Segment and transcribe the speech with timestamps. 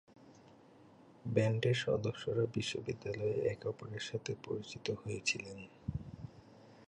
[1.25, 5.57] ব্যান্ডের সদস্যরা বিশ্ববিদ্যালয়ে একে অপরের সাথে পরিচিত হয়েছিলেন।